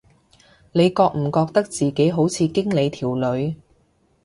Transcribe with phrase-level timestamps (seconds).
[0.71, 3.55] 你覺唔覺得自己好似經理條女